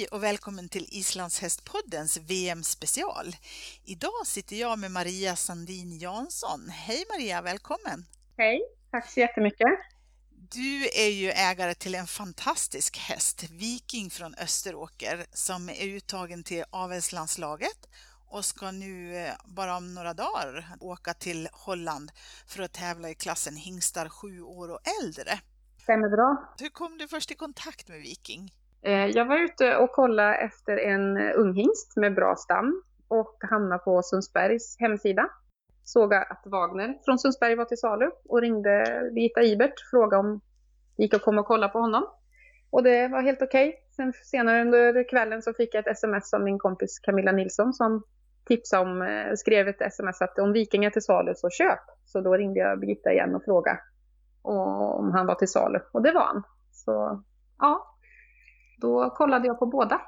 [0.00, 3.36] Hej och välkommen till Islandshästpoddens VM-special.
[3.84, 6.68] Idag sitter jag med Maria Sandin Jansson.
[6.68, 8.04] Hej Maria, välkommen!
[8.36, 9.68] Hej, tack så jättemycket!
[10.30, 16.64] Du är ju ägare till en fantastisk häst, Viking från Österåker, som är uttagen till
[16.70, 17.88] avelslandslaget
[18.28, 22.12] och ska nu eh, bara om några dagar åka till Holland
[22.46, 25.40] för att tävla i klassen hingstar sju år och äldre.
[25.82, 26.54] Stämmer bra.
[26.60, 28.52] Hur kom du först i kontakt med Viking?
[28.82, 33.82] Eh, jag var ute och kollade efter en eh, unghingst med bra stam och hamnade
[33.84, 35.28] på Sundsbergs hemsida.
[35.84, 40.40] Såg att Wagner från Sundsberg var till salu och ringde Birgitta Ibert och frågade om
[40.96, 42.06] det gick att komma och kolla på honom.
[42.70, 43.68] Och det var helt okej.
[43.68, 43.80] Okay.
[43.96, 48.02] Sen senare under kvällen så fick jag ett sms av min kompis Camilla Nilsson som
[48.44, 51.80] tipsade om, eh, skrev ett sms att om Viking är till salu så köp.
[52.04, 53.80] Så då ringde jag Birgitta igen och frågade
[54.42, 56.42] om han var till salu och det var han.
[56.72, 57.22] Så
[57.58, 57.89] ja,
[58.80, 60.00] då kollade jag på båda.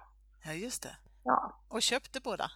[0.44, 0.96] Ja, just det.
[1.24, 1.60] Ja.
[1.68, 2.50] Och köpte båda?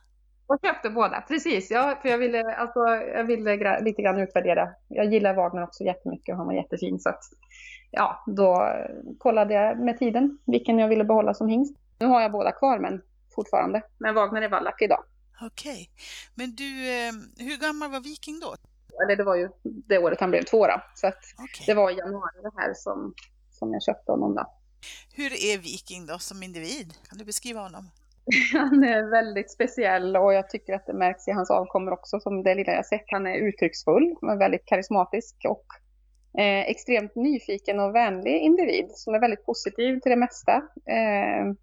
[0.47, 1.71] Och köpte båda, precis.
[1.71, 4.69] Ja, för jag ville, alltså, jag ville lite grann utvärdera.
[4.89, 6.99] Jag gillar Wagner också jättemycket och han var jättefin.
[7.01, 7.25] Så att,
[7.91, 8.73] ja, då
[9.19, 11.77] kollade jag med tiden vilken jag ville behålla som hingst.
[11.99, 13.03] Nu har jag båda kvar men
[13.35, 13.83] fortfarande.
[13.99, 15.05] Men Wagner är vallack idag.
[15.43, 15.73] Okej.
[15.73, 15.87] Okay.
[16.35, 18.55] Men du, eh, hur gammal var Viking då?
[19.03, 20.83] Eller det var ju det året han blev två då.
[20.95, 21.67] Så att okay.
[21.67, 23.15] det var i januari det här som,
[23.51, 24.53] som jag köpte honom då.
[25.15, 26.95] Hur är Viking då som individ?
[27.09, 27.91] Kan du beskriva honom?
[28.53, 32.43] Han är väldigt speciell och jag tycker att det märks i hans avkommor också som
[32.43, 33.05] det lilla jag sett.
[33.07, 35.67] Han är uttrycksfull, väldigt karismatisk och
[36.41, 40.53] eh, extremt nyfiken och vänlig individ som är väldigt positiv till det mesta.
[40.87, 41.55] Eh,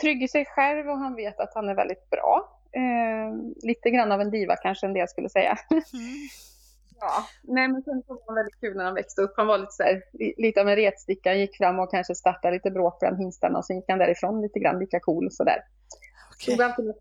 [0.00, 2.60] trygg i sig själv och han vet att han är väldigt bra.
[2.72, 5.58] Eh, lite grann av en diva kanske en del skulle säga.
[5.70, 6.28] Mm.
[7.00, 9.32] Ja, nej men sen så var han väldigt kul när han växte upp.
[9.36, 10.02] Han var lite så här,
[10.42, 11.30] lite av en retsticka.
[11.30, 14.42] Han gick fram och kanske startade lite bråk bland hingstarna och sen gick han därifrån
[14.42, 15.58] lite grann lika cool sådär.
[16.34, 16.54] Okay.
[16.54, 16.94] Tog alltid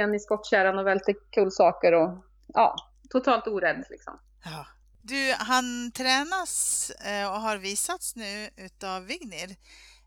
[0.00, 2.76] en i skottkärran och välte kul saker och ja,
[3.10, 4.18] totalt orädd liksom.
[4.44, 4.66] Ja.
[5.02, 9.56] Du, han tränas eh, och har visats nu utav Vignir.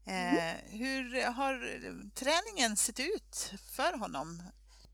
[0.08, 0.38] Mm.
[0.38, 1.56] Eh, hur har
[2.16, 4.41] träningen sett ut för honom?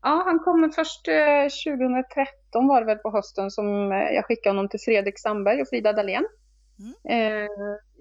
[0.02, 4.56] Ja, han kommer först eh, 2013 var det väl på hösten som eh, jag skickade
[4.56, 6.24] honom till Fredrik Sandberg och Frida Dahlén
[6.78, 7.44] mm.
[7.44, 7.48] eh,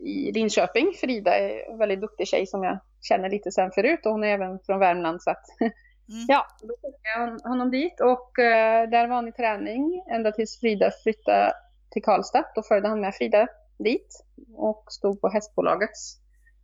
[0.06, 0.94] i Linköping.
[1.02, 4.28] Frida är en väldigt duktig tjej som jag känner lite sen förut och hon är
[4.28, 5.72] även från Värmland så att mm.
[6.28, 10.60] ja, då skickade jag honom dit och eh, där var han i träning ända tills
[10.60, 11.54] Frida flyttade
[11.92, 12.46] till Karlstad.
[12.56, 13.48] Då följde han med Frida
[13.80, 14.26] dit
[14.56, 16.18] och stod på hästbolagets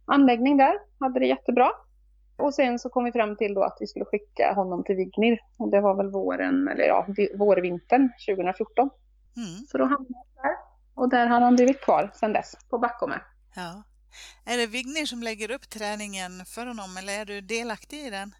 [0.05, 0.73] anläggning där.
[0.99, 1.69] Hade det jättebra.
[2.37, 5.39] Och sen så kom vi fram till då att vi skulle skicka honom till Vignir.
[5.57, 8.89] Och det var väl våren, eller ja, vårvintern 2014.
[9.37, 9.47] Mm.
[9.71, 10.57] Så då hamnade han där.
[10.93, 13.21] Och där har han blivit kvar sedan dess, på Backome.
[13.55, 13.83] Ja.
[14.45, 18.31] Är det Vignir som lägger upp träningen för honom eller är du delaktig i den?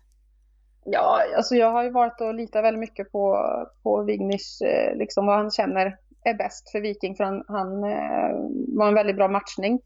[0.86, 3.38] Ja, alltså jag har ju varit och litat väldigt mycket på,
[3.84, 7.16] på Vignirs, eh, liksom vad han känner är bäst för Viking.
[7.16, 8.32] För han, han eh,
[8.78, 9.80] var en väldigt bra matchning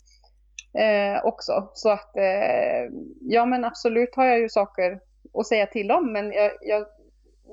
[0.73, 1.71] eh, också.
[1.73, 4.99] Så att eh, ja men absolut har jag ju saker
[5.33, 6.85] att säga till om men jag, jag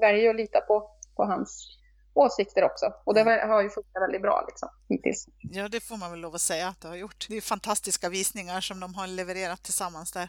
[0.00, 1.78] väljer att lita på, på hans
[2.14, 2.92] åsikter också.
[3.04, 5.26] Och det har ju funkat väldigt bra liksom, hittills.
[5.40, 7.26] Ja, det får man väl lov att säga att det har gjort.
[7.28, 10.28] Det är fantastiska visningar som de har levererat tillsammans där.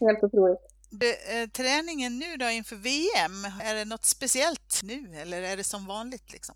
[0.00, 0.60] Helt otroligt.
[1.02, 5.86] Eh, träningen nu då inför VM, är det något speciellt nu eller är det som
[5.86, 6.32] vanligt?
[6.32, 6.54] Liksom?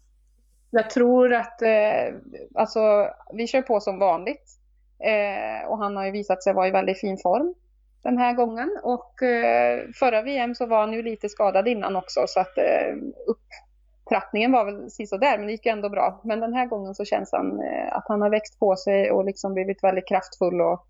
[0.71, 2.15] Jag tror att eh,
[2.55, 4.59] alltså, vi kör på som vanligt.
[5.01, 7.55] Eh, och han har ju visat sig vara i väldigt fin form
[8.03, 8.79] den här gången.
[8.83, 12.97] Och eh, förra VM så var han ju lite skadad innan också så att eh,
[13.27, 16.21] upptrappningen var väl där men det gick ju ändå bra.
[16.25, 19.25] Men den här gången så känns han eh, att han har växt på sig och
[19.25, 20.87] liksom blivit väldigt kraftfull och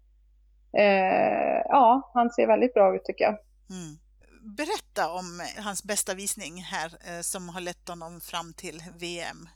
[0.81, 3.35] eh, ja, han ser väldigt bra ut tycker jag.
[3.71, 3.99] Mm.
[4.57, 9.49] Berätta om hans bästa visning här eh, som har lett honom fram till VM.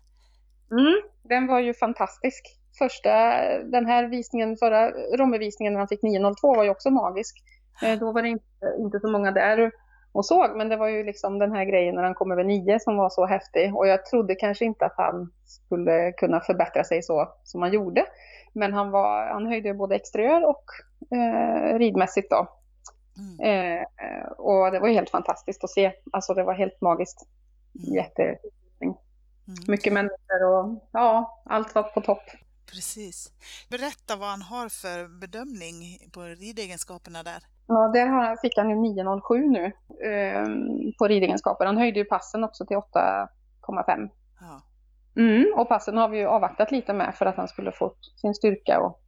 [0.70, 3.10] Mm, den var ju fantastisk första,
[3.62, 7.36] den här visningen, förra Rommevisningen när han fick 902 var ju också magisk.
[7.82, 9.70] Eh, då var det inte, inte så många där.
[10.12, 10.56] och såg.
[10.56, 13.10] Men det var ju liksom den här grejen när han kom över nio som var
[13.10, 13.76] så häftig.
[13.76, 18.04] Och jag trodde kanske inte att han skulle kunna förbättra sig så som han gjorde.
[18.52, 20.64] Men han, var, han höjde både exteriör och
[21.16, 22.48] eh, ridmässigt då.
[23.18, 23.78] Mm.
[23.78, 25.92] Eh, och det var helt fantastiskt att se.
[26.12, 27.26] Alltså det var helt magiskt.
[27.74, 27.94] Mm.
[27.94, 28.22] Jätte...
[28.80, 28.94] Mm.
[29.68, 32.22] Mycket människor och ja, allt var på topp.
[32.66, 33.32] Precis.
[33.70, 37.42] Berätta vad han har för bedömning på ridegenskaperna där.
[37.66, 39.64] Ja, där fick han ju 9,07 nu
[40.08, 40.46] eh,
[40.98, 41.66] på ridegenskaper.
[41.66, 44.08] Han höjde ju passen också till 8,5.
[44.40, 44.62] Ja.
[45.16, 48.34] Mm, och passen har vi ju avvaktat lite med för att han skulle få sin
[48.34, 49.00] styrka och,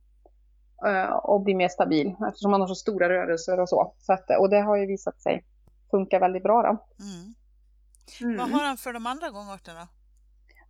[0.89, 3.95] eh, och bli mer stabil eftersom han har så stora rörelser och så.
[3.99, 5.45] så att, och det har ju visat sig
[5.91, 7.05] funka väldigt bra då.
[7.05, 7.35] Mm.
[8.21, 8.37] Mm.
[8.37, 9.89] Vad har han för de andra gångarterna?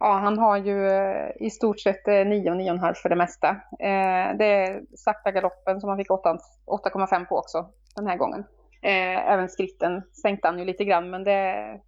[0.05, 3.49] Ja, han har ju eh, i stort sett 9 och 9,5 för det mesta.
[3.81, 8.41] Eh, det är sakta galoppen som han fick 8,5 på också den här gången.
[8.83, 11.81] Eh, även skritten sänkte han ju lite grann, men det,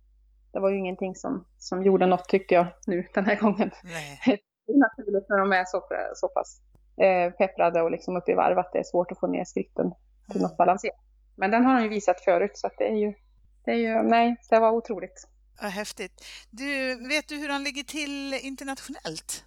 [0.52, 3.70] det var ju ingenting som, som gjorde något tyckte jag nu den här gången.
[3.84, 4.20] Nej.
[4.66, 5.82] Det är naturligt när de är så,
[6.14, 6.60] så pass
[7.38, 9.92] pepprade och liksom uppe i varv att det är svårt att få ner skritten
[10.30, 10.42] till mm.
[10.42, 10.96] något balanserat.
[11.36, 13.14] Men den har han ju visat förut så att det är ju,
[13.64, 15.35] det är ju, nej, det var otroligt.
[15.62, 16.24] Vad häftigt.
[16.50, 19.44] Du, vet du hur han ligger till internationellt?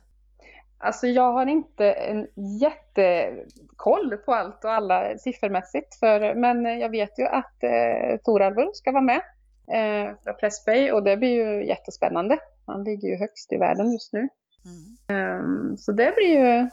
[0.78, 2.28] Alltså jag har inte en
[2.60, 5.96] jättekoll på allt och alla siffermässigt.
[6.00, 9.22] För, men jag vet ju att eh, Toralvur ska vara med
[9.68, 12.40] eh, för Pressbay och det blir ju jättespännande.
[12.66, 14.30] Han ligger ju högst i världen just nu.
[14.66, 15.40] Mm.
[15.40, 16.70] Um, så det blir ju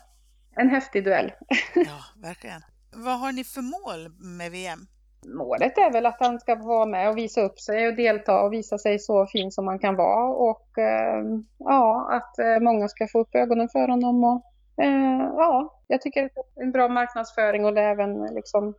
[0.56, 1.32] en häftig duell.
[1.74, 2.62] ja, verkligen.
[2.92, 4.08] Vad har ni för mål
[4.38, 4.86] med VM?
[5.34, 8.52] Målet är väl att han ska vara med och visa upp sig och delta och
[8.52, 11.24] visa sig så fin som han kan vara och eh,
[11.58, 14.42] ja, att eh, många ska få upp ögonen för honom och
[14.84, 18.74] eh, ja, jag tycker det är en bra marknadsföring och det är även liksom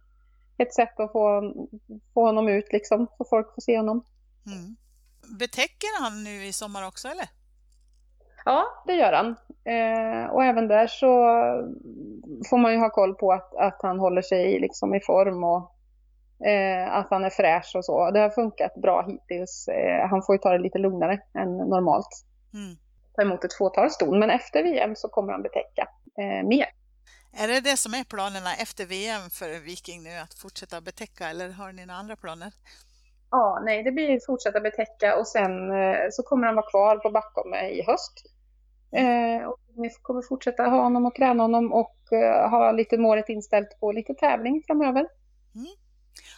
[0.58, 1.54] ett sätt att få,
[2.14, 4.04] få honom ut liksom, så folk får se honom.
[4.46, 4.76] Mm.
[5.40, 7.30] Betäcker han nu i sommar också eller?
[8.46, 9.28] Ja, det gör han.
[9.64, 11.08] Eh, och även där så
[12.50, 15.77] får man ju ha koll på att, att han håller sig liksom i form och
[16.46, 18.12] Eh, att han är fräsch och så.
[18.12, 19.68] Det har funkat bra hittills.
[19.68, 22.26] Eh, han får ju ta det lite lugnare än normalt.
[22.54, 22.78] Mm.
[23.16, 24.20] Ta emot ett fåtal ston.
[24.20, 25.88] Men efter VM så kommer han betäcka
[26.18, 26.66] eh, mer.
[27.40, 30.18] Är det det som är planerna efter VM för Viking nu?
[30.24, 32.52] Att fortsätta betäcka eller har ni några andra planer?
[33.32, 37.10] Ja, nej, det blir fortsätta betäcka och sen eh, så kommer han vara kvar på
[37.10, 38.14] Backholme i höst.
[38.92, 43.30] Eh, och vi kommer fortsätta ha honom och träna honom och eh, ha lite målet
[43.30, 45.08] inställt på lite tävling framöver.
[45.56, 45.68] Mm.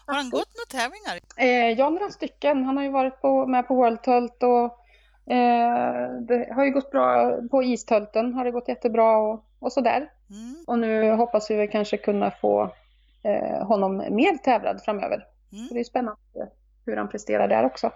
[0.06, 1.20] Har han gått några tävlingar?
[1.38, 2.66] Eh, ja, några stycken.
[2.66, 4.66] Han har ju varit på, med på World Tult och
[5.34, 8.34] eh, det har ju gått bra på Istölten.
[8.34, 10.12] Har det gått jättebra och, och sådär.
[10.30, 10.64] Mm.
[10.68, 12.74] Och nu hoppas vi kanske kunna få
[13.24, 15.26] eh, honom mer tävlad framöver.
[15.52, 15.68] Mm.
[15.68, 16.50] Så det är spännande
[16.86, 17.92] hur han presterar där också.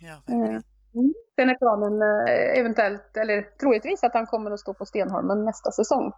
[0.00, 0.60] Ja, eh,
[0.94, 1.14] mm.
[1.36, 5.72] Sen är planen eh, eventuellt, eller troligtvis att han kommer att stå på Stenholmen nästa
[5.72, 6.12] säsong.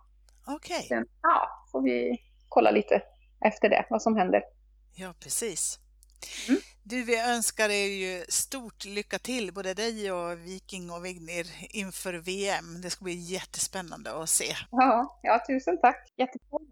[0.47, 0.85] Okej.
[0.85, 1.05] Okay.
[1.23, 2.19] ja, får vi
[2.49, 3.03] kolla lite
[3.45, 4.43] efter det, vad som händer.
[4.95, 5.79] Ja, precis.
[6.49, 6.61] Mm.
[6.83, 12.15] Du, vi önskar er ju stort lycka till, både dig och Viking och Vignir inför
[12.15, 12.81] VM.
[12.83, 14.57] Det ska bli jättespännande att se.
[14.71, 16.13] Ja, ja tusen tack.
[16.17, 16.67] Jättekul.